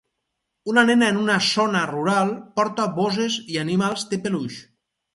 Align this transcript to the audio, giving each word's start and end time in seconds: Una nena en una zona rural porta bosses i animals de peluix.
Una 0.71 0.83
nena 0.89 1.09
en 1.13 1.19
una 1.25 1.35
zona 1.49 1.83
rural 1.93 2.33
porta 2.59 2.89
bosses 2.99 3.39
i 3.55 3.63
animals 3.69 4.11
de 4.15 4.25
peluix. 4.27 4.63